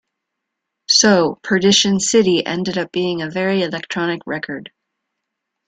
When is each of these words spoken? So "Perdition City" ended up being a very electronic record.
So 0.87 1.37
"Perdition 1.43 1.99
City" 1.99 2.43
ended 2.43 2.75
up 2.75 2.91
being 2.91 3.21
a 3.21 3.29
very 3.29 3.61
electronic 3.61 4.21
record. 4.25 4.71